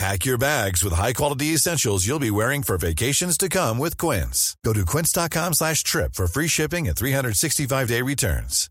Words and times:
Pack 0.00 0.24
your 0.24 0.38
bags 0.38 0.82
with 0.82 0.94
high-quality 0.94 1.48
essentials 1.48 2.06
you'll 2.06 2.18
be 2.18 2.30
wearing 2.30 2.62
for 2.62 2.78
vacations 2.78 3.36
to 3.36 3.50
come 3.50 3.76
with 3.76 3.98
Quince. 3.98 4.56
Go 4.64 4.72
to 4.72 4.86
quince.com 4.86 5.52
slash 5.52 5.82
trip 5.82 6.14
for 6.14 6.26
free 6.26 6.48
shipping 6.48 6.88
and 6.88 6.96
365-day 6.96 8.00
returns. 8.00 8.70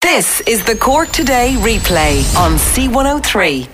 This 0.00 0.40
is 0.42 0.64
the 0.64 0.76
Cork 0.76 1.08
Today 1.08 1.56
replay 1.58 2.22
on 2.36 2.52
C103. 2.52 3.68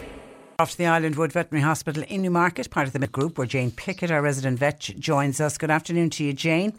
Off 0.58 0.70
to 0.70 0.78
the 0.78 0.84
Islandwood 0.84 1.32
Veterinary 1.32 1.62
Hospital 1.62 2.04
in 2.08 2.22
Newmarket, 2.22 2.70
part 2.70 2.86
of 2.86 2.94
the 2.94 3.06
group 3.06 3.36
where 3.36 3.46
Jane 3.46 3.70
Pickett, 3.70 4.10
our 4.10 4.22
resident 4.22 4.60
vet, 4.60 4.80
joins 4.80 5.42
us. 5.42 5.58
Good 5.58 5.70
afternoon 5.70 6.08
to 6.08 6.24
you, 6.24 6.32
Jane. 6.32 6.72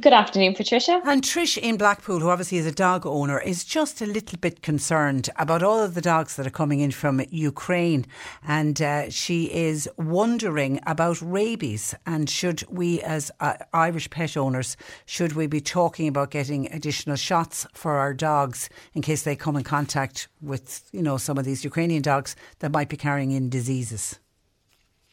Good 0.00 0.12
afternoon, 0.12 0.54
Patricia. 0.54 1.00
And 1.06 1.22
Trish 1.22 1.56
in 1.56 1.78
Blackpool, 1.78 2.18
who 2.18 2.28
obviously 2.28 2.58
is 2.58 2.66
a 2.66 2.72
dog 2.72 3.06
owner, 3.06 3.40
is 3.40 3.64
just 3.64 4.02
a 4.02 4.06
little 4.06 4.36
bit 4.38 4.60
concerned 4.60 5.30
about 5.36 5.62
all 5.62 5.80
of 5.80 5.94
the 5.94 6.02
dogs 6.02 6.36
that 6.36 6.46
are 6.46 6.50
coming 6.50 6.80
in 6.80 6.90
from 6.90 7.22
Ukraine. 7.30 8.04
And 8.46 8.82
uh, 8.82 9.08
she 9.10 9.44
is 9.44 9.88
wondering 9.96 10.80
about 10.86 11.22
rabies. 11.22 11.94
And 12.04 12.28
should 12.28 12.64
we, 12.68 13.00
as 13.02 13.30
uh, 13.40 13.54
Irish 13.72 14.10
pet 14.10 14.36
owners, 14.36 14.76
should 15.06 15.32
we 15.32 15.46
be 15.46 15.60
talking 15.60 16.08
about 16.08 16.30
getting 16.30 16.70
additional 16.72 17.16
shots 17.16 17.66
for 17.72 17.92
our 17.92 18.12
dogs 18.12 18.68
in 18.92 19.00
case 19.00 19.22
they 19.22 19.36
come 19.36 19.56
in 19.56 19.64
contact 19.64 20.28
with, 20.42 20.82
you 20.92 21.02
know, 21.02 21.16
some 21.16 21.38
of 21.38 21.46
these 21.46 21.64
Ukrainian 21.64 22.02
dogs 22.02 22.36
that 22.58 22.72
might 22.72 22.90
be 22.90 22.98
carrying 22.98 23.30
in 23.30 23.48
diseases? 23.48 24.18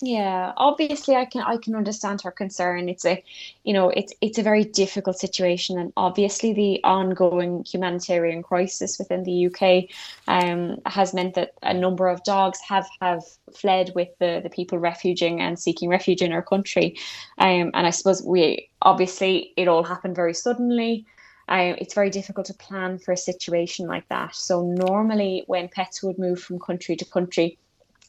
Yeah, 0.05 0.51
obviously 0.57 1.15
I 1.15 1.23
can 1.23 1.43
I 1.43 1.55
can 1.55 1.75
understand 1.75 2.21
her 2.23 2.31
concern. 2.31 2.89
It's 2.89 3.05
a 3.05 3.23
you 3.63 3.71
know, 3.71 3.87
it's 3.87 4.13
it's 4.19 4.37
a 4.37 4.43
very 4.43 4.65
difficult 4.65 5.17
situation 5.17 5.79
and 5.79 5.93
obviously 5.95 6.51
the 6.51 6.83
ongoing 6.83 7.63
humanitarian 7.63 8.43
crisis 8.43 8.99
within 8.99 9.23
the 9.23 9.45
UK 9.47 9.85
um, 10.27 10.81
has 10.85 11.13
meant 11.13 11.35
that 11.35 11.53
a 11.63 11.73
number 11.73 12.09
of 12.09 12.21
dogs 12.25 12.59
have 12.67 12.85
have 12.99 13.23
fled 13.55 13.93
with 13.95 14.09
the, 14.19 14.41
the 14.43 14.49
people 14.49 14.77
refuging 14.77 15.39
and 15.39 15.57
seeking 15.57 15.87
refuge 15.87 16.21
in 16.21 16.33
our 16.33 16.43
country. 16.43 16.97
Um, 17.37 17.71
and 17.73 17.87
I 17.87 17.91
suppose 17.91 18.21
we 18.21 18.69
obviously 18.81 19.53
it 19.55 19.69
all 19.69 19.83
happened 19.83 20.17
very 20.17 20.33
suddenly. 20.33 21.05
Um, 21.47 21.75
it's 21.79 21.93
very 21.93 22.09
difficult 22.09 22.47
to 22.47 22.53
plan 22.55 22.99
for 22.99 23.13
a 23.13 23.17
situation 23.17 23.87
like 23.87 24.09
that. 24.09 24.35
So 24.35 24.63
normally 24.63 25.43
when 25.47 25.69
pets 25.69 26.03
would 26.03 26.19
move 26.19 26.41
from 26.41 26.59
country 26.59 26.97
to 26.97 27.05
country, 27.05 27.57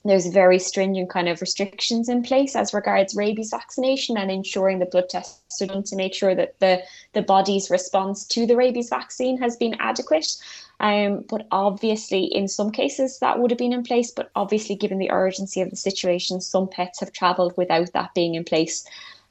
there's 0.05 0.27
very 0.27 0.58
stringent 0.58 1.08
kind 1.08 1.28
of 1.28 1.40
restrictions 1.40 2.08
in 2.08 2.23
place 2.23 2.55
as 2.55 2.74
regards 2.74 3.14
rabies 3.14 3.51
vaccination 3.51 4.17
and 4.17 4.30
ensuring 4.30 4.78
the 4.78 4.86
blood 4.86 5.08
tests 5.08 5.62
are 5.62 5.67
done 5.67 5.83
to 5.84 5.96
make 5.96 6.14
sure 6.14 6.34
that 6.34 6.58
the, 6.61 6.83
the 7.14 7.23
body's 7.23 7.70
response 7.70 8.27
to 8.27 8.46
the 8.46 8.56
rabies 8.56 8.90
vaccine 8.90 9.39
has 9.39 9.56
been 9.56 9.77
adequate. 9.80 10.36
Um, 10.80 11.24
but 11.28 11.46
obviously, 11.51 12.24
in 12.24 12.48
some 12.48 12.70
cases, 12.70 13.18
that 13.20 13.39
would 13.39 13.51
have 13.51 13.58
been 13.58 13.73
in 13.73 13.84
place. 13.84 14.11
But 14.11 14.30
obviously, 14.34 14.74
given 14.74 14.98
the 14.98 15.11
urgency 15.11 15.61
of 15.61 15.70
the 15.70 15.77
situation, 15.77 16.40
some 16.40 16.68
pets 16.68 17.01
have 17.01 17.12
travelled 17.12 17.57
without 17.57 17.92
that 17.92 18.12
being 18.14 18.34
in 18.34 18.45
place 18.45 18.84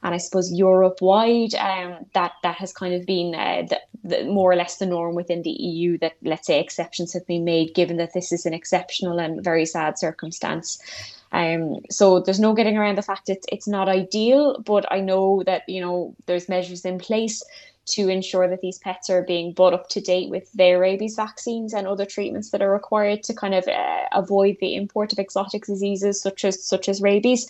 and 0.04 0.14
I 0.14 0.18
suppose 0.18 0.52
Europe 0.52 0.98
wide, 1.00 1.54
um, 1.54 2.04
that 2.12 2.32
that 2.42 2.56
has 2.56 2.74
kind 2.74 2.94
of 2.94 3.06
been 3.06 3.34
uh, 3.34 3.62
the, 3.68 3.80
the, 4.04 4.24
more 4.24 4.52
or 4.52 4.54
less 4.54 4.76
the 4.76 4.86
norm 4.86 5.14
within 5.14 5.42
the 5.42 5.50
EU. 5.50 5.96
That 5.98 6.12
let's 6.22 6.46
say 6.46 6.60
exceptions 6.60 7.14
have 7.14 7.26
been 7.26 7.44
made, 7.44 7.74
given 7.74 7.96
that 7.96 8.12
this 8.12 8.30
is 8.30 8.44
an 8.44 8.52
exceptional 8.52 9.18
and 9.18 9.42
very 9.42 9.64
sad 9.64 9.98
circumstance. 9.98 10.78
Um, 11.32 11.78
so 11.90 12.20
there's 12.20 12.38
no 12.38 12.52
getting 12.52 12.76
around 12.76 12.98
the 12.98 13.02
fact 13.02 13.26
that 13.26 13.44
it's 13.50 13.66
not 13.66 13.88
ideal, 13.88 14.60
but 14.60 14.84
I 14.92 15.00
know 15.00 15.42
that 15.46 15.62
you 15.68 15.80
know 15.80 16.14
there's 16.26 16.50
measures 16.50 16.84
in 16.84 16.98
place 16.98 17.42
to 17.86 18.08
ensure 18.08 18.48
that 18.48 18.60
these 18.60 18.78
pets 18.78 19.10
are 19.10 19.22
being 19.22 19.52
brought 19.52 19.74
up 19.74 19.88
to 19.90 20.00
date 20.00 20.30
with 20.30 20.50
their 20.52 20.78
rabies 20.78 21.16
vaccines 21.16 21.74
and 21.74 21.86
other 21.86 22.06
treatments 22.06 22.50
that 22.50 22.62
are 22.62 22.72
required 22.72 23.22
to 23.22 23.34
kind 23.34 23.54
of 23.54 23.66
uh, 23.68 24.04
avoid 24.12 24.56
the 24.60 24.74
import 24.74 25.12
of 25.12 25.18
exotic 25.18 25.66
diseases 25.66 26.20
such 26.20 26.44
as 26.44 26.62
such 26.62 26.88
as 26.88 27.02
rabies. 27.02 27.46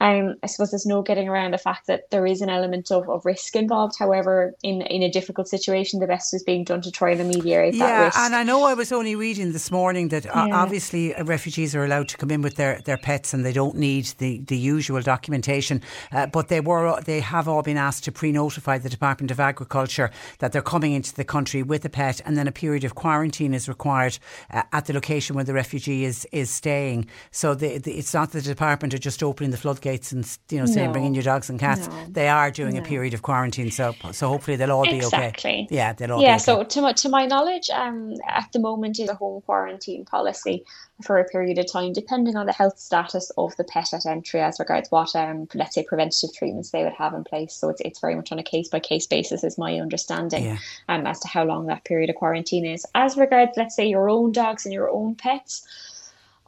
Um, 0.00 0.36
I 0.42 0.46
suppose 0.46 0.70
there's 0.70 0.86
no 0.86 1.02
getting 1.02 1.28
around 1.28 1.52
the 1.52 1.58
fact 1.58 1.88
that 1.88 2.10
there 2.10 2.24
is 2.24 2.40
an 2.40 2.48
element 2.48 2.90
of, 2.92 3.08
of 3.08 3.24
risk 3.24 3.56
involved. 3.56 3.96
However, 3.98 4.54
in 4.62 4.82
in 4.82 5.02
a 5.02 5.10
difficult 5.10 5.48
situation, 5.48 5.98
the 5.98 6.06
best 6.06 6.32
is 6.32 6.42
being 6.44 6.64
done 6.64 6.82
to 6.82 6.90
try 6.92 7.10
and 7.10 7.20
ameliorate 7.20 7.74
yeah, 7.74 7.86
that 7.86 8.04
risk. 8.04 8.18
and 8.18 8.34
I 8.34 8.44
know 8.44 8.64
I 8.64 8.74
was 8.74 8.92
only 8.92 9.16
reading 9.16 9.52
this 9.52 9.70
morning 9.70 10.08
that 10.08 10.26
uh, 10.26 10.48
obviously 10.52 11.14
uh, 11.14 11.24
refugees 11.24 11.74
are 11.74 11.84
allowed 11.84 12.08
to 12.08 12.16
come 12.16 12.30
in 12.30 12.42
with 12.42 12.54
their, 12.54 12.80
their 12.84 12.96
pets 12.96 13.34
and 13.34 13.44
they 13.44 13.52
don't 13.52 13.76
need 13.76 14.06
the, 14.18 14.38
the 14.38 14.56
usual 14.56 15.00
documentation. 15.00 15.82
Uh, 16.12 16.26
but 16.26 16.48
they 16.48 16.60
were 16.60 17.00
they 17.02 17.20
have 17.20 17.48
all 17.48 17.62
been 17.62 17.76
asked 17.76 18.04
to 18.04 18.12
pre-notify 18.12 18.78
the 18.78 18.88
Department 18.88 19.30
of 19.32 19.40
Agriculture 19.40 20.10
that 20.38 20.52
they're 20.52 20.62
coming 20.62 20.92
into 20.92 21.12
the 21.14 21.24
country 21.24 21.62
with 21.62 21.84
a 21.84 21.90
pet, 21.90 22.20
and 22.24 22.36
then 22.36 22.46
a 22.46 22.52
period 22.52 22.84
of 22.84 22.94
quarantine 22.94 23.52
is 23.52 23.68
required 23.68 24.18
uh, 24.52 24.62
at 24.72 24.86
the 24.86 24.92
location 24.92 25.34
where 25.34 25.44
the 25.44 25.54
refugee 25.54 26.04
is 26.04 26.24
is 26.30 26.50
staying. 26.50 27.06
So 27.32 27.54
the, 27.54 27.78
the, 27.78 27.92
it's 27.94 28.14
not 28.14 28.30
the 28.30 28.40
department 28.40 28.94
are 28.94 28.98
just 28.98 29.22
opening 29.22 29.50
the 29.50 29.56
floodgates 29.56 29.87
and 30.12 30.38
you 30.50 30.58
know 30.58 30.66
saying 30.66 30.86
No. 30.88 30.92
bring 30.92 31.04
in 31.04 31.14
your 31.14 31.22
dogs 31.22 31.48
and 31.50 31.58
cats. 31.58 31.88
No. 31.88 32.06
They 32.10 32.28
are 32.28 32.50
doing 32.50 32.76
a 32.78 32.82
period 32.82 33.14
of 33.14 33.22
quarantine, 33.22 33.70
so 33.70 33.94
so 34.12 34.28
hopefully 34.28 34.56
they'll 34.56 34.72
all 34.72 34.84
be 34.84 34.96
okay. 34.96 35.28
Exactly. 35.28 35.68
Yeah, 35.70 35.92
they'll 35.92 36.12
all 36.12 36.22
yeah, 36.22 36.32
be 36.32 36.34
okay. 36.34 36.38
so 36.44 36.64
to 36.64 36.80
my, 36.82 36.92
to 36.92 37.08
my 37.08 37.26
knowledge, 37.26 37.70
um, 37.70 38.14
at 38.26 38.50
the 38.52 38.58
moment 38.58 38.98
is 38.98 39.08
a 39.08 39.14
home 39.14 39.40
quarantine 39.42 40.04
policy 40.04 40.64
for 41.02 41.18
a 41.18 41.24
period 41.24 41.58
of 41.58 41.70
time, 41.70 41.92
depending 41.92 42.36
on 42.36 42.46
the 42.46 42.52
health 42.52 42.78
status 42.78 43.30
of 43.38 43.54
the 43.56 43.64
pet 43.64 43.92
at 43.92 44.04
entry 44.04 44.40
as 44.40 44.58
regards 44.58 44.90
what, 44.90 45.14
um, 45.14 45.46
let's 45.54 45.74
say, 45.74 45.84
preventative 45.84 46.34
treatments 46.34 46.70
they 46.70 46.82
would 46.82 46.92
have 46.92 47.14
in 47.14 47.22
place. 47.24 47.54
So 47.54 47.68
it's, 47.68 47.80
it's 47.82 48.00
very 48.00 48.16
much 48.16 48.32
on 48.32 48.38
a 48.38 48.42
case 48.42 48.68
by 48.68 48.80
case 48.80 49.06
basis, 49.06 49.44
is 49.44 49.56
my 49.58 49.78
understanding, 49.78 50.44
Yeah. 50.44 50.58
um, 50.88 51.06
as 51.06 51.20
to 51.20 51.28
how 51.28 51.44
long 51.44 51.66
that 51.66 51.84
period 51.84 52.10
of 52.10 52.16
quarantine 52.16 52.66
is. 52.66 52.84
As 52.96 53.16
regards, 53.16 53.52
let's 53.56 53.76
say, 53.76 53.86
your 53.88 54.10
own 54.10 54.32
dogs 54.32 54.64
and 54.66 54.72
your 54.72 54.90
own 54.90 55.14
pets, 55.14 55.64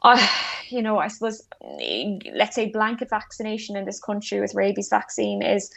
I, 0.01 0.29
you 0.69 0.81
know, 0.81 0.97
I 0.99 1.07
suppose, 1.07 1.47
eh, 1.79 2.17
let's 2.33 2.55
say, 2.55 2.67
blanket 2.69 3.09
vaccination 3.09 3.75
in 3.75 3.85
this 3.85 3.99
country 3.99 4.39
with 4.39 4.55
rabies 4.55 4.89
vaccine 4.89 5.41
is 5.41 5.71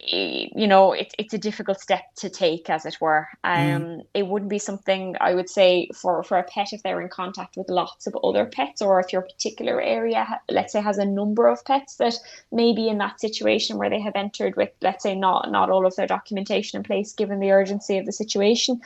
eh, 0.00 0.48
you 0.54 0.66
know, 0.66 0.92
it, 0.92 1.14
it's 1.18 1.32
a 1.34 1.38
difficult 1.38 1.80
step 1.80 2.02
to 2.16 2.28
take, 2.28 2.68
as 2.68 2.84
it 2.84 3.00
were. 3.00 3.28
Um, 3.42 4.02
It 4.12 4.26
wouldn't 4.26 4.50
be 4.50 4.58
something 4.58 5.16
I 5.20 5.34
would 5.34 5.48
say 5.48 5.88
for, 5.94 6.22
for 6.22 6.38
a 6.38 6.42
pet 6.42 6.72
if 6.72 6.82
they're 6.82 7.00
in 7.00 7.08
contact 7.08 7.56
with 7.56 7.68
lots 7.68 8.06
of 8.06 8.16
other 8.22 8.44
pets, 8.44 8.82
or 8.82 9.00
if 9.00 9.12
your 9.12 9.22
particular 9.22 9.80
area, 9.80 10.40
let's 10.50 10.72
say, 10.72 10.80
has 10.82 10.98
a 10.98 11.04
number 11.04 11.48
of 11.48 11.64
pets 11.64 11.96
that 11.96 12.14
may 12.52 12.74
be 12.74 12.88
in 12.88 12.98
that 12.98 13.20
situation 13.20 13.78
where 13.78 13.90
they 13.90 14.00
have 14.00 14.16
entered 14.16 14.56
with, 14.56 14.70
let's 14.82 15.02
say, 15.02 15.14
not 15.14 15.50
not 15.50 15.70
all 15.70 15.86
of 15.86 15.96
their 15.96 16.06
documentation 16.06 16.76
in 16.76 16.82
place, 16.82 17.12
given 17.12 17.40
the 17.40 17.52
urgency 17.52 17.98
of 17.98 18.06
the 18.06 18.12
situation 18.12 18.80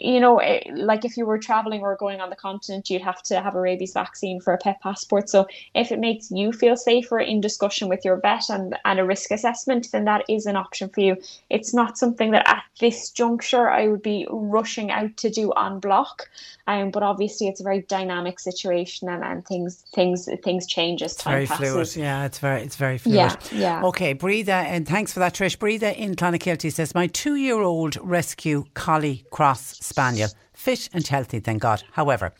you 0.00 0.20
know, 0.20 0.38
eh, 0.38 0.60
like 0.74 1.04
if 1.04 1.16
you 1.16 1.26
were 1.26 1.38
traveling 1.38 1.82
or 1.82 1.96
going 1.96 2.20
on 2.20 2.30
the 2.30 2.36
continent, 2.36 2.90
you'd 2.90 3.02
have 3.02 3.22
to 3.24 3.40
have 3.40 3.54
a 3.54 3.60
rabies 3.60 3.92
vaccine 3.92 4.40
for 4.40 4.52
a 4.52 4.58
pet 4.58 4.80
passport. 4.80 5.28
So 5.28 5.46
if 5.74 5.92
it 5.92 5.98
makes 5.98 6.30
you 6.30 6.52
feel 6.52 6.76
safer 6.76 7.18
in 7.18 7.40
discussion 7.40 7.88
with 7.88 8.04
your 8.04 8.16
vet 8.16 8.48
and, 8.48 8.76
and 8.84 9.00
a 9.00 9.04
risk 9.04 9.30
assessment, 9.30 9.88
then 9.92 10.04
that 10.04 10.24
is 10.28 10.46
an 10.46 10.56
option 10.56 10.88
for 10.88 11.00
you. 11.00 11.16
It's 11.50 11.74
not 11.74 11.98
something 11.98 12.30
that 12.32 12.48
at 12.48 12.62
this 12.80 13.10
juncture 13.10 13.68
I 13.68 13.88
would 13.88 14.02
be 14.02 14.26
rushing 14.30 14.90
out 14.90 15.16
to 15.18 15.30
do 15.30 15.52
en 15.52 15.80
bloc. 15.80 16.28
Um, 16.68 16.92
but 16.92 17.02
obviously 17.02 17.48
it's 17.48 17.60
a 17.60 17.64
very 17.64 17.82
dynamic 17.82 18.38
situation 18.38 19.08
and, 19.08 19.24
and 19.24 19.44
things 19.44 19.84
things 19.92 20.28
things 20.44 20.64
change 20.64 21.02
as 21.02 21.16
time 21.16 21.32
very 21.32 21.46
passes. 21.46 21.72
fluid. 21.72 21.96
Yeah, 21.96 22.24
it's 22.24 22.38
very 22.38 22.62
it's 22.62 22.76
very 22.76 22.98
fluid. 22.98 23.16
Yeah, 23.16 23.36
yeah. 23.52 23.82
Okay, 23.86 24.14
Bríd, 24.14 24.48
and 24.48 24.86
thanks 24.86 25.12
for 25.12 25.18
that, 25.18 25.34
Trish. 25.34 25.58
Bríd 25.58 25.82
in 25.96 26.14
Clonakilty 26.14 26.72
says 26.72 26.94
my 26.94 27.08
two-year-old 27.08 27.96
rescue 28.00 28.64
collie 28.74 29.24
cross 29.30 29.81
spaniel, 29.82 30.30
fit 30.52 30.88
and 30.92 31.06
healthy, 31.06 31.40
thank 31.40 31.62
God. 31.62 31.82
However. 31.92 32.32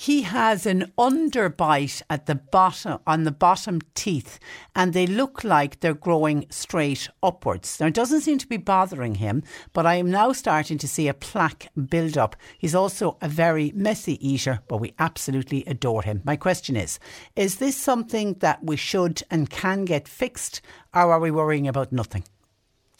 he 0.00 0.22
has 0.22 0.64
an 0.64 0.92
underbite 0.96 2.02
at 2.08 2.26
the 2.26 2.36
bottom 2.36 3.00
on 3.04 3.24
the 3.24 3.32
bottom 3.32 3.80
teeth, 3.96 4.38
and 4.76 4.92
they 4.92 5.08
look 5.08 5.42
like 5.42 5.80
they're 5.80 5.92
growing 5.92 6.46
straight 6.50 7.08
upwards. 7.20 7.80
Now 7.80 7.88
it 7.88 7.94
doesn't 7.94 8.20
seem 8.20 8.38
to 8.38 8.46
be 8.46 8.58
bothering 8.58 9.16
him, 9.16 9.42
but 9.72 9.86
I 9.86 9.96
am 9.96 10.08
now 10.08 10.30
starting 10.30 10.78
to 10.78 10.86
see 10.86 11.08
a 11.08 11.14
plaque 11.14 11.66
build 11.90 12.16
up. 12.16 12.36
He's 12.58 12.76
also 12.76 13.18
a 13.20 13.28
very 13.28 13.72
messy 13.74 14.16
eater, 14.26 14.60
but 14.68 14.78
we 14.78 14.94
absolutely 15.00 15.64
adore 15.66 16.02
him. 16.02 16.22
My 16.24 16.36
question 16.36 16.76
is: 16.76 17.00
Is 17.34 17.56
this 17.56 17.76
something 17.76 18.34
that 18.34 18.62
we 18.62 18.76
should 18.76 19.24
and 19.32 19.50
can 19.50 19.84
get 19.84 20.06
fixed, 20.06 20.60
or 20.94 21.12
are 21.12 21.18
we 21.18 21.32
worrying 21.32 21.66
about 21.66 21.90
nothing? 21.90 22.22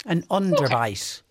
An 0.04 0.22
underbite. 0.22 1.20
Okay 1.20 1.27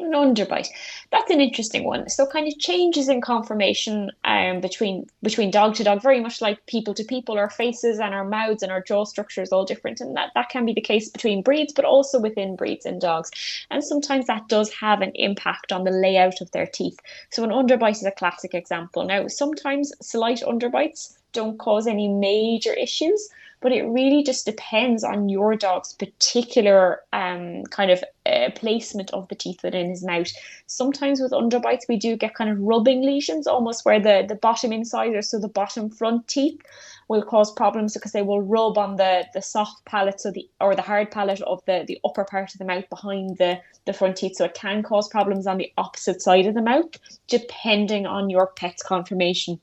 an 0.00 0.12
underbite. 0.12 0.68
That's 1.10 1.30
an 1.30 1.40
interesting 1.40 1.84
one. 1.84 2.08
So 2.08 2.26
kind 2.26 2.46
of 2.48 2.58
changes 2.58 3.08
in 3.08 3.20
conformation 3.20 4.10
um, 4.24 4.60
between 4.60 5.08
between 5.22 5.50
dog 5.50 5.74
to 5.76 5.84
dog, 5.84 6.02
very 6.02 6.20
much 6.20 6.40
like 6.40 6.64
people 6.66 6.94
to 6.94 7.04
people. 7.04 7.38
Our 7.38 7.50
faces 7.50 7.98
and 7.98 8.14
our 8.14 8.24
mouths 8.24 8.62
and 8.62 8.72
our 8.72 8.82
jaw 8.82 9.04
structure 9.04 9.42
is 9.42 9.52
all 9.52 9.64
different, 9.64 10.00
and 10.00 10.16
that, 10.16 10.30
that 10.34 10.48
can 10.48 10.66
be 10.66 10.72
the 10.72 10.80
case 10.80 11.08
between 11.08 11.42
breeds, 11.42 11.72
but 11.72 11.84
also 11.84 12.18
within 12.18 12.56
breeds 12.56 12.86
and 12.86 13.00
dogs. 13.00 13.30
And 13.70 13.82
sometimes 13.82 14.26
that 14.26 14.48
does 14.48 14.72
have 14.74 15.00
an 15.00 15.12
impact 15.14 15.72
on 15.72 15.84
the 15.84 15.90
layout 15.90 16.40
of 16.40 16.50
their 16.52 16.66
teeth. 16.66 16.98
So 17.30 17.44
an 17.44 17.50
underbite 17.50 17.92
is 17.92 18.04
a 18.04 18.10
classic 18.10 18.54
example. 18.54 19.04
Now, 19.04 19.28
sometimes 19.28 19.92
slight 20.00 20.40
underbites 20.40 21.16
don't 21.32 21.58
cause 21.58 21.86
any 21.86 22.08
major 22.08 22.72
issues 22.72 23.28
but 23.60 23.72
it 23.72 23.82
really 23.82 24.22
just 24.22 24.46
depends 24.46 25.04
on 25.04 25.28
your 25.28 25.54
dog's 25.54 25.92
particular 25.92 27.00
um, 27.12 27.62
kind 27.64 27.90
of 27.90 28.02
uh, 28.26 28.50
placement 28.54 29.10
of 29.12 29.28
the 29.28 29.34
teeth 29.34 29.62
within 29.62 29.90
his 29.90 30.04
mouth. 30.04 30.28
Sometimes 30.66 31.20
with 31.20 31.32
underbites, 31.32 31.88
we 31.88 31.96
do 31.96 32.16
get 32.16 32.34
kind 32.34 32.50
of 32.50 32.58
rubbing 32.58 33.02
lesions, 33.02 33.46
almost 33.46 33.84
where 33.84 34.00
the, 34.00 34.24
the 34.26 34.34
bottom 34.34 34.72
incisors, 34.72 35.28
so 35.28 35.38
the 35.38 35.48
bottom 35.48 35.90
front 35.90 36.26
teeth, 36.26 36.60
will 37.08 37.22
cause 37.22 37.52
problems 37.52 37.92
because 37.92 38.12
they 38.12 38.22
will 38.22 38.40
rub 38.40 38.78
on 38.78 38.96
the, 38.96 39.24
the 39.34 39.42
soft 39.42 39.84
palate, 39.84 40.20
so 40.20 40.30
the 40.30 40.48
or 40.60 40.76
the 40.76 40.82
hard 40.82 41.10
palate 41.10 41.42
of 41.42 41.62
the, 41.66 41.84
the 41.86 41.98
upper 42.04 42.24
part 42.24 42.54
of 42.54 42.58
the 42.58 42.64
mouth 42.64 42.88
behind 42.88 43.36
the, 43.38 43.60
the 43.84 43.92
front 43.92 44.16
teeth. 44.16 44.36
So 44.36 44.44
it 44.44 44.54
can 44.54 44.82
cause 44.82 45.08
problems 45.08 45.46
on 45.46 45.58
the 45.58 45.72
opposite 45.76 46.22
side 46.22 46.46
of 46.46 46.54
the 46.54 46.62
mouth, 46.62 46.90
depending 47.26 48.06
on 48.06 48.30
your 48.30 48.46
pet's 48.46 48.82
conformation. 48.82 49.60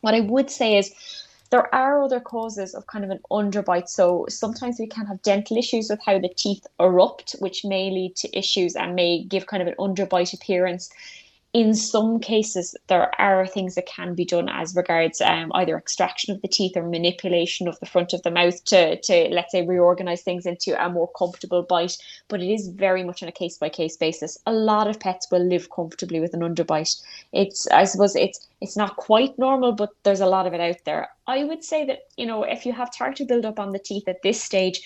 What 0.00 0.14
I 0.14 0.20
would 0.20 0.50
say 0.50 0.76
is 0.76 0.92
there 1.50 1.74
are 1.74 2.02
other 2.02 2.20
causes 2.20 2.74
of 2.74 2.86
kind 2.86 3.04
of 3.04 3.10
an 3.10 3.20
underbite. 3.30 3.88
So 3.88 4.26
sometimes 4.28 4.78
we 4.78 4.86
can 4.86 5.06
have 5.06 5.22
dental 5.22 5.56
issues 5.56 5.88
with 5.88 6.00
how 6.04 6.18
the 6.18 6.28
teeth 6.28 6.66
erupt, 6.78 7.36
which 7.38 7.64
may 7.64 7.90
lead 7.90 8.16
to 8.16 8.38
issues 8.38 8.76
and 8.76 8.94
may 8.94 9.24
give 9.24 9.46
kind 9.46 9.62
of 9.62 9.68
an 9.68 9.74
underbite 9.78 10.34
appearance 10.34 10.90
in 11.54 11.74
some 11.74 12.20
cases, 12.20 12.76
there 12.88 13.10
are 13.18 13.46
things 13.46 13.74
that 13.74 13.86
can 13.86 14.14
be 14.14 14.24
done 14.24 14.48
as 14.50 14.76
regards 14.76 15.20
um, 15.22 15.50
either 15.54 15.78
extraction 15.78 16.34
of 16.34 16.42
the 16.42 16.48
teeth 16.48 16.76
or 16.76 16.82
manipulation 16.82 17.66
of 17.66 17.80
the 17.80 17.86
front 17.86 18.12
of 18.12 18.22
the 18.22 18.30
mouth 18.30 18.62
to, 18.66 19.00
to, 19.00 19.28
let's 19.30 19.52
say, 19.52 19.66
reorganize 19.66 20.22
things 20.22 20.44
into 20.44 20.82
a 20.84 20.90
more 20.90 21.10
comfortable 21.18 21.62
bite. 21.62 21.96
But 22.28 22.42
it 22.42 22.52
is 22.52 22.68
very 22.68 23.02
much 23.02 23.22
on 23.22 23.30
a 23.30 23.32
case 23.32 23.56
by 23.56 23.70
case 23.70 23.96
basis. 23.96 24.36
A 24.46 24.52
lot 24.52 24.88
of 24.88 25.00
pets 25.00 25.30
will 25.30 25.44
live 25.44 25.70
comfortably 25.70 26.20
with 26.20 26.34
an 26.34 26.40
underbite. 26.40 27.02
It's, 27.32 27.66
I 27.68 27.84
suppose, 27.84 28.14
it's 28.14 28.46
it's 28.60 28.76
not 28.76 28.96
quite 28.96 29.38
normal, 29.38 29.72
but 29.72 29.90
there's 30.02 30.20
a 30.20 30.26
lot 30.26 30.46
of 30.46 30.52
it 30.52 30.60
out 30.60 30.84
there. 30.84 31.08
I 31.26 31.44
would 31.44 31.62
say 31.62 31.84
that 31.86 32.00
you 32.16 32.26
know 32.26 32.42
if 32.42 32.66
you 32.66 32.72
have 32.72 32.92
tartar 32.92 33.24
buildup 33.24 33.58
on 33.58 33.70
the 33.70 33.78
teeth 33.78 34.08
at 34.08 34.22
this 34.22 34.42
stage, 34.42 34.80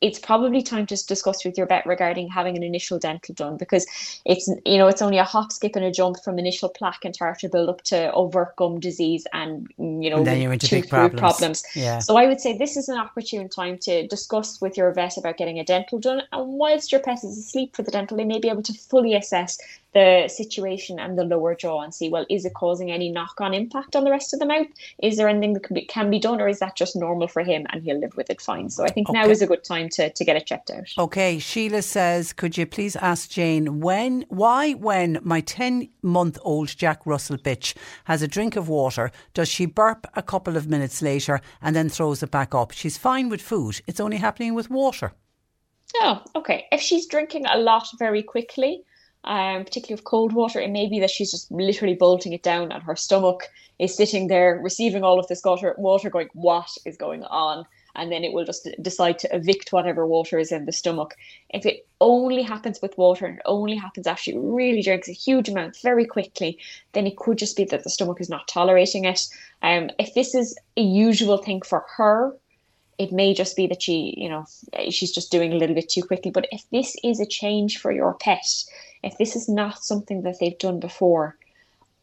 it's 0.00 0.18
probably 0.18 0.62
time 0.62 0.86
to 0.86 1.06
discuss 1.06 1.44
with 1.44 1.56
your 1.56 1.66
vet 1.66 1.86
regarding 1.86 2.28
having 2.28 2.56
an 2.56 2.62
initial 2.62 2.98
dental 2.98 3.34
done 3.34 3.56
because 3.56 3.86
it's 4.26 4.48
you 4.66 4.76
know 4.76 4.88
it's 4.88 5.00
only 5.00 5.16
a 5.16 5.24
hop 5.24 5.50
skip 5.50 5.74
and 5.74 5.84
a 5.84 5.90
jump 5.90 6.22
from 6.22 6.38
initial 6.38 6.68
plaque 6.68 7.04
and 7.04 7.14
tartar 7.14 7.48
build 7.48 7.68
up 7.68 7.82
to 7.82 8.12
overt 8.12 8.54
gum 8.56 8.78
disease 8.78 9.26
and 9.32 9.68
mm, 9.78 10.02
you 10.02 10.10
know 10.10 10.18
and 10.18 10.26
then 10.26 10.40
you're 10.40 10.52
into 10.52 10.68
big 10.68 10.88
problems. 10.88 11.20
problems. 11.20 11.64
Yeah. 11.74 11.98
So 12.00 12.16
I 12.16 12.26
would 12.26 12.40
say 12.40 12.56
this 12.56 12.76
is 12.76 12.88
an 12.88 12.98
opportune 12.98 13.48
time 13.48 13.78
to 13.78 14.06
discuss 14.06 14.60
with 14.60 14.76
your 14.76 14.92
vet 14.92 15.16
about 15.16 15.38
getting 15.38 15.58
a 15.58 15.64
dental 15.64 15.98
done 15.98 16.22
and 16.30 16.58
whilst 16.58 16.92
your 16.92 17.00
pet 17.00 17.24
is 17.24 17.38
asleep 17.38 17.74
for 17.74 17.82
the 17.82 17.90
dental 17.90 18.16
they 18.16 18.24
may 18.24 18.38
be 18.38 18.48
able 18.48 18.62
to 18.62 18.74
fully 18.74 19.14
assess 19.14 19.58
the 19.96 20.28
situation 20.28 20.98
and 20.98 21.18
the 21.18 21.24
lower 21.24 21.54
jaw 21.54 21.80
and 21.80 21.94
see 21.94 22.10
well 22.10 22.26
is 22.28 22.44
it 22.44 22.52
causing 22.52 22.90
any 22.90 23.08
knock-on 23.10 23.54
impact 23.54 23.96
on 23.96 24.04
the 24.04 24.10
rest 24.10 24.34
of 24.34 24.40
the 24.40 24.46
mouth? 24.46 24.66
Is 25.02 25.16
there 25.16 25.28
anything 25.28 25.54
that 25.54 25.62
can 25.62 25.74
be, 25.74 25.84
can 25.86 26.10
be 26.10 26.18
done 26.18 26.38
or 26.38 26.48
is 26.48 26.58
that 26.58 26.76
just 26.76 26.96
normal 26.96 27.28
for 27.28 27.42
him 27.42 27.64
and 27.70 27.82
he'll 27.82 27.98
live 27.98 28.14
with 28.14 28.28
it 28.28 28.42
fine? 28.42 28.68
So 28.68 28.84
i 28.84 28.88
think 28.88 29.08
okay. 29.08 29.18
now 29.18 29.26
is 29.26 29.40
a 29.40 29.46
good 29.46 29.64
time 29.64 29.88
to, 29.96 30.10
to 30.10 30.24
get 30.24 30.36
it 30.36 30.46
checked 30.46 30.70
out. 30.70 30.88
Okay 30.98 31.38
sheila 31.38 31.80
says 31.80 32.34
could 32.34 32.58
you 32.58 32.66
please 32.66 32.94
ask 32.96 33.30
jane 33.30 33.80
when 33.80 34.26
why 34.28 34.72
when 34.72 35.18
my 35.22 35.40
10 35.40 35.88
month 36.02 36.38
old 36.42 36.68
jack 36.68 37.00
russell 37.06 37.38
bitch 37.38 37.74
has 38.04 38.20
a 38.20 38.28
drink 38.28 38.54
of 38.54 38.68
water 38.68 39.10
does 39.32 39.48
she 39.48 39.64
burp 39.66 40.06
a 40.14 40.22
couple 40.22 40.56
of 40.56 40.68
minutes 40.68 41.00
later 41.00 41.40
and 41.62 41.74
then 41.74 41.88
throws 41.88 42.22
it 42.22 42.30
back 42.30 42.54
up? 42.54 42.72
She's 42.72 42.98
fine 42.98 43.28
with 43.28 43.40
food. 43.40 43.80
It's 43.86 44.00
only 44.00 44.18
happening 44.18 44.54
with 44.54 44.70
water. 44.70 45.12
Oh, 45.96 46.22
okay. 46.34 46.66
If 46.72 46.80
she's 46.80 47.06
drinking 47.06 47.46
a 47.46 47.58
lot 47.58 47.88
very 47.98 48.22
quickly, 48.22 48.82
um, 49.26 49.64
particularly 49.64 49.98
with 49.98 50.04
cold 50.04 50.32
water, 50.32 50.60
it 50.60 50.70
may 50.70 50.88
be 50.88 51.00
that 51.00 51.10
she's 51.10 51.30
just 51.30 51.50
literally 51.50 51.94
bolting 51.94 52.32
it 52.32 52.42
down 52.42 52.72
and 52.72 52.82
her 52.82 52.96
stomach 52.96 53.48
is 53.78 53.96
sitting 53.96 54.28
there 54.28 54.58
receiving 54.62 55.02
all 55.02 55.18
of 55.18 55.26
this 55.26 55.42
water, 55.44 55.74
water 55.78 56.08
going, 56.08 56.28
what 56.32 56.70
is 56.84 56.96
going 56.96 57.24
on? 57.24 57.66
And 57.94 58.12
then 58.12 58.24
it 58.24 58.32
will 58.32 58.44
just 58.44 58.68
decide 58.82 59.18
to 59.20 59.34
evict 59.34 59.72
whatever 59.72 60.06
water 60.06 60.38
is 60.38 60.52
in 60.52 60.66
the 60.66 60.72
stomach. 60.72 61.14
If 61.50 61.64
it 61.64 61.86
only 62.00 62.42
happens 62.42 62.80
with 62.82 62.96
water 62.98 63.26
and 63.26 63.38
it 63.38 63.42
only 63.46 63.74
happens 63.74 64.06
after 64.06 64.22
she 64.24 64.36
really 64.36 64.82
drinks 64.82 65.08
a 65.08 65.12
huge 65.12 65.48
amount 65.48 65.78
very 65.82 66.04
quickly, 66.04 66.58
then 66.92 67.06
it 67.06 67.16
could 67.16 67.38
just 67.38 67.56
be 67.56 67.64
that 67.64 67.84
the 67.84 67.90
stomach 67.90 68.20
is 68.20 68.28
not 68.28 68.48
tolerating 68.48 69.06
it. 69.06 69.26
Um, 69.62 69.90
if 69.98 70.14
this 70.14 70.34
is 70.34 70.56
a 70.76 70.82
usual 70.82 71.38
thing 71.38 71.62
for 71.62 71.84
her, 71.96 72.36
it 72.98 73.12
may 73.12 73.34
just 73.34 73.56
be 73.56 73.66
that 73.66 73.82
she, 73.82 74.14
you 74.16 74.28
know, 74.28 74.46
she's 74.90 75.12
just 75.12 75.30
doing 75.30 75.52
a 75.52 75.56
little 75.56 75.74
bit 75.74 75.88
too 75.88 76.02
quickly. 76.02 76.30
But 76.30 76.48
if 76.50 76.68
this 76.70 76.96
is 77.04 77.20
a 77.20 77.26
change 77.26 77.78
for 77.78 77.92
your 77.92 78.14
pet, 78.14 78.46
if 79.02 79.18
this 79.18 79.36
is 79.36 79.48
not 79.48 79.84
something 79.84 80.22
that 80.22 80.36
they've 80.40 80.58
done 80.58 80.80
before, 80.80 81.36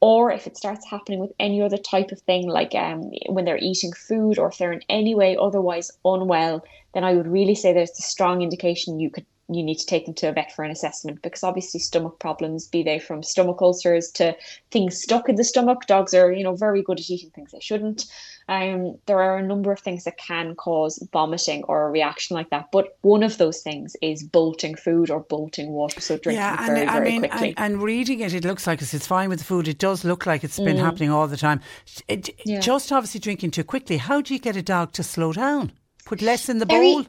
or 0.01 0.31
if 0.31 0.48
it 0.48 0.57
starts 0.57 0.86
happening 0.86 1.19
with 1.19 1.31
any 1.40 1.62
other 1.62 1.78
type 1.78 2.12
of 2.12 2.19
thing, 2.22 2.48
like 2.50 2.75
um, 2.75 3.12
when 3.28 3.45
they're 3.45 3.57
eating 3.57 3.94
food 3.94 4.38
or 4.38 4.50
if 4.50 4.57
they're 4.57 4.74
in 4.74 4.84
any 4.90 5.16
way 5.16 5.38
otherwise 5.40 5.92
unwell, 6.04 6.63
then 6.94 7.04
I 7.04 7.13
would 7.13 7.28
really 7.28 7.56
say 7.56 7.72
there's 7.72 7.92
a 7.92 8.01
strong 8.01 8.42
indication 8.42 9.00
you 9.00 9.10
could 9.10 9.25
you 9.50 9.62
need 9.62 9.78
to 9.78 9.86
take 9.86 10.06
them 10.06 10.13
to 10.16 10.30
a 10.30 10.31
vet 10.31 10.54
for 10.54 10.63
an 10.63 10.72
assessment 10.72 11.22
because 11.22 11.44
obviously 11.44 11.80
stomach 11.80 12.18
problems, 12.19 12.68
be 12.68 12.81
they 12.81 12.98
from 12.98 13.22
stomach 13.22 13.62
ulcers 13.62 14.10
to 14.12 14.36
things 14.72 15.01
stuck 15.01 15.28
in 15.28 15.36
the 15.36 15.44
stomach, 15.44 15.86
dogs 15.86 16.13
are 16.13 16.31
you 16.31 16.44
know 16.44 16.56
very 16.56 16.81
good 16.81 17.00
at 17.00 17.10
eating 17.10 17.30
things 17.31 17.51
they 17.51 17.60
shouldn't. 17.60 18.06
Um, 18.50 18.98
there 19.06 19.22
are 19.22 19.38
a 19.38 19.44
number 19.44 19.72
of 19.72 19.80
things 19.80 20.04
that 20.04 20.18
can 20.18 20.56
cause 20.56 21.06
vomiting 21.13 21.63
or 21.66 21.88
a 21.88 21.92
reaction 21.92 22.36
like 22.36 22.50
that, 22.50 22.72
but 22.72 22.98
one 23.01 23.24
of 23.24 23.38
those 23.38 23.62
things 23.62 23.95
is 24.01 24.24
bolting 24.24 24.75
food 24.75 25.10
or 25.10 25.22
bolting 25.22 25.69
water. 25.72 26.01
So 26.01 26.18
drinking 26.18 26.42
yeah, 26.42 26.57
and, 26.60 26.75
very, 26.75 26.88
I 26.88 26.94
very 27.00 27.12
mean, 27.12 27.22
quickly. 27.22 27.54
And, 27.57 27.74
and, 27.74 27.84
reading 27.84 28.19
it, 28.19 28.34
it 28.34 28.44
looks 28.44 28.68
like 28.68 28.81
it's 28.81 29.07
fine 29.07 29.30
with 29.30 29.40
the 29.40 29.45
food. 29.45 29.68
It 29.68 29.79
does 29.79 30.03
look 30.03 30.25
like 30.25 30.44
it's 30.44 30.60
been 30.60 30.77
mm. 30.77 30.82
happening 30.82 31.10
all 31.10 31.27
the 31.27 31.38
time. 31.38 31.62
It, 32.08 32.29
yeah. 32.46 32.60
Just 32.60 32.91
obviously 32.91 33.20
drinking 33.20 33.51
too 33.51 33.63
quickly. 33.63 33.98
How 33.98 34.22
do 34.22 34.34
you 34.34 34.39
get 34.39 34.56
a 34.56 34.62
dog 34.62 34.91
to 34.94 35.03
slow 35.03 35.34
down? 35.34 35.72
Put 36.06 36.22
less 36.22 36.50
in 36.50 36.58
the 36.58 36.65
very, 36.65 36.94
bowl 36.94 37.06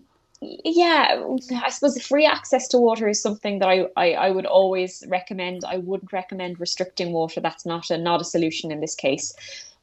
yeah, 0.65 1.25
I 1.63 1.71
suppose 1.71 2.01
free 2.03 2.27
access 2.27 2.69
to 2.69 2.79
water 2.79 3.09
is 3.09 3.21
something 3.21 3.61
that 3.61 3.69
I, 3.69 3.87
I, 3.97 4.13
I, 4.13 4.31
would 4.31 4.47
always 4.47 5.03
recommend. 5.09 5.65
I 5.65 5.79
wouldn't 5.79 6.13
recommend 6.13 6.61
restricting 6.61 7.13
water. 7.13 7.41
That's 7.41 7.65
not 7.65 7.91
a 7.91 7.97
not 7.97 8.21
a 8.21 8.25
solution 8.25 8.71
in 8.71 8.81
this 8.81 8.95
case 8.95 9.35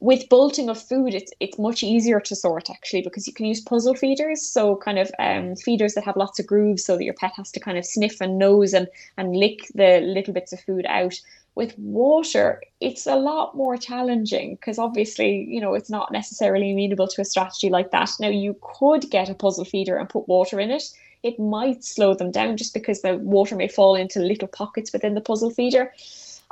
with 0.01 0.27
bolting 0.29 0.67
of 0.67 0.81
food, 0.81 1.13
it's 1.13 1.31
it's 1.39 1.59
much 1.59 1.83
easier 1.83 2.19
to 2.19 2.35
sort 2.35 2.71
actually 2.71 3.03
because 3.03 3.27
you 3.27 3.33
can 3.33 3.45
use 3.45 3.61
puzzle 3.61 3.93
feeders, 3.93 4.41
so 4.41 4.75
kind 4.75 4.97
of 4.97 5.11
um, 5.19 5.55
feeders 5.55 5.93
that 5.93 6.03
have 6.03 6.17
lots 6.17 6.39
of 6.39 6.47
grooves, 6.47 6.83
so 6.83 6.97
that 6.97 7.03
your 7.03 7.13
pet 7.13 7.33
has 7.37 7.51
to 7.51 7.59
kind 7.59 7.77
of 7.77 7.85
sniff 7.85 8.19
and 8.19 8.39
nose 8.39 8.73
and 8.73 8.87
and 9.17 9.35
lick 9.35 9.67
the 9.75 10.01
little 10.01 10.33
bits 10.33 10.51
of 10.51 10.59
food 10.59 10.85
out. 10.87 11.21
With 11.53 11.77
water, 11.77 12.63
it's 12.79 13.05
a 13.05 13.15
lot 13.15 13.55
more 13.55 13.77
challenging 13.77 14.55
because 14.55 14.79
obviously, 14.79 15.45
you 15.47 15.61
know, 15.61 15.75
it's 15.75 15.89
not 15.89 16.11
necessarily 16.11 16.71
amenable 16.71 17.07
to 17.09 17.21
a 17.21 17.25
strategy 17.25 17.69
like 17.69 17.91
that. 17.91 18.09
Now, 18.19 18.29
you 18.29 18.55
could 18.61 19.11
get 19.11 19.29
a 19.29 19.35
puzzle 19.35 19.65
feeder 19.65 19.97
and 19.97 20.09
put 20.09 20.29
water 20.29 20.59
in 20.59 20.71
it. 20.71 20.83
It 21.23 21.37
might 21.39 21.83
slow 21.83 22.15
them 22.15 22.31
down 22.31 22.57
just 22.57 22.73
because 22.73 23.01
the 23.01 23.17
water 23.17 23.55
may 23.55 23.67
fall 23.67 23.95
into 23.95 24.21
little 24.21 24.47
pockets 24.47 24.93
within 24.93 25.13
the 25.13 25.21
puzzle 25.21 25.51
feeder 25.51 25.93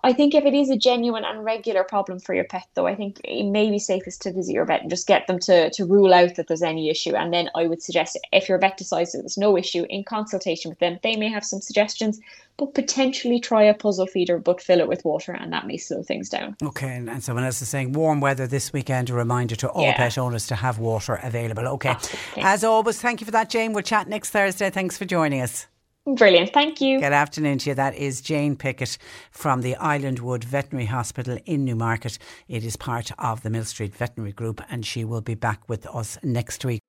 I 0.04 0.14
think 0.14 0.34
if 0.34 0.46
it 0.46 0.54
is 0.54 0.70
a 0.70 0.78
genuine 0.78 1.26
and 1.26 1.44
regular 1.44 1.84
problem 1.84 2.20
for 2.20 2.34
your 2.34 2.46
pet, 2.46 2.68
though, 2.74 2.88
I 2.88 2.96
think 2.96 3.20
it 3.24 3.44
may 3.44 3.70
be 3.70 3.80
safest 3.80 4.22
to 4.22 4.32
visit 4.32 4.54
your 4.54 4.66
vet 4.66 4.82
and 4.82 4.90
just 4.90 5.08
get 5.08 5.28
them 5.28 5.40
to, 5.40 5.70
to 5.72 5.86
rule 5.86 6.14
out 6.14 6.36
that 6.36 6.48
there's 6.48 6.62
any 6.62 6.90
issue. 6.90 7.16
And 7.16 7.34
then 7.34 7.50
I 7.56 7.68
would 7.68 7.82
suggest 7.82 8.18
if 8.32 8.48
your 8.48 8.58
vet 8.58 8.78
decides 8.78 9.12
that 9.12 9.20
there's 9.20 9.38
no 9.38 9.58
issue, 9.58 9.86
in 9.90 10.04
consultation 10.04 10.70
with 10.70 10.80
them, 10.80 11.00
they 11.04 11.16
may 11.16 11.30
have 11.30 11.44
some 11.44 11.62
suggestions, 11.62 12.20
but 12.58 12.74
potentially 12.74 13.40
try 13.40 13.64
a 13.64 13.74
puzzle 13.74 14.08
feeder, 14.08 14.38
but 14.38 14.62
fill 14.62 14.80
it 14.80 14.88
with 14.88 15.04
water, 15.04 15.34
and 15.34 15.52
that 15.54 15.66
may 15.68 15.78
slow 15.78 16.04
things 16.04 16.30
down. 16.30 16.56
Okay, 16.62 16.96
and 16.96 17.24
someone 17.24 17.46
else 17.46 17.62
is 17.62 17.70
saying 17.70 17.94
warm 17.94 18.22
weather 18.22 18.48
this 18.48 18.72
weekend, 18.72 19.10
a 19.10 19.14
reminder 19.14 19.56
to 19.58 19.70
all 19.70 19.84
yeah. 19.84 19.98
pet 19.98 20.18
owners 20.18 20.48
to 20.48 20.56
have 20.56 20.80
water 20.80 21.20
available. 21.24 21.68
Okay, 21.68 21.90
Absolutely. 21.90 22.44
as 22.44 22.64
always, 22.64 23.02
thank 23.02 23.22
you 23.22 23.26
for 23.26 23.32
that, 23.32 23.50
Jane. 23.50 23.74
We'll 23.74 23.84
chat 23.84 24.08
next 24.08 24.30
Thursday. 24.30 24.70
Thanks 24.70 24.98
for 24.98 25.06
joining 25.06 25.42
us. 25.42 25.68
Brilliant. 26.16 26.54
Thank 26.54 26.82
you. 26.82 27.00
Good 27.00 27.14
afternoon 27.14 27.60
to 27.60 27.70
you. 27.70 27.76
That 27.76 27.96
is 27.96 28.22
Jane 28.22 28.56
Pickett 28.56 28.98
from 29.32 29.62
the 29.62 29.76
Islandwood 29.76 30.44
Veterinary 30.44 30.88
Hospital 30.88 31.38
in 31.46 31.66
Newmarket. 31.66 32.18
It 32.48 32.64
is 32.64 32.76
part 32.76 33.12
of 33.20 33.44
the 33.44 33.50
Millstreet 33.50 33.96
Veterinary 33.96 34.34
Group, 34.34 34.62
and 34.70 34.86
she 34.86 35.04
will 35.06 35.22
be 35.22 35.36
back 35.36 35.68
with 35.68 35.86
us 35.88 36.18
next 36.24 36.66
week. 36.66 36.82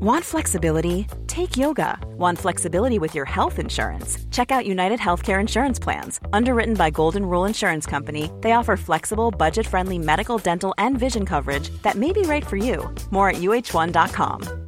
Want 0.00 0.24
flexibility? 0.24 1.06
Take 1.26 1.56
yoga. 1.56 1.98
Want 2.16 2.38
flexibility 2.38 2.98
with 2.98 3.14
your 3.14 3.24
health 3.24 3.58
insurance? 3.58 4.18
Check 4.30 4.50
out 4.50 4.66
United 4.66 4.98
Healthcare 4.98 5.40
Insurance 5.40 5.78
Plans. 5.78 6.20
Underwritten 6.32 6.74
by 6.74 6.90
Golden 6.90 7.24
Rule 7.24 7.44
Insurance 7.44 7.86
Company, 7.86 8.30
they 8.40 8.52
offer 8.52 8.76
flexible, 8.76 9.30
budget 9.30 9.66
friendly 9.66 9.98
medical, 9.98 10.38
dental, 10.38 10.74
and 10.78 10.98
vision 10.98 11.24
coverage 11.26 11.70
that 11.82 11.96
may 11.96 12.12
be 12.12 12.22
right 12.22 12.46
for 12.46 12.56
you. 12.56 12.92
More 13.10 13.30
at 13.30 13.36
uhone.com. 13.36 14.67